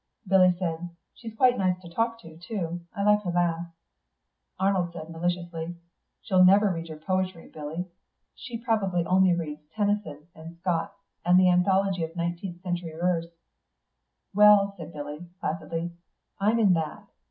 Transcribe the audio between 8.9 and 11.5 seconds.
only reads Tennyson's and Scott's and